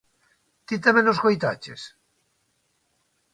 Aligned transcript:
Ti 0.67 0.75
tamén 0.85 1.09
o 1.11 1.15
escoitaches? 1.15 1.81